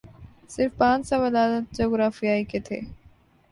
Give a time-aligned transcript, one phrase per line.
[0.49, 2.79] صرف پانچ سوالات جغرافیے کے تھے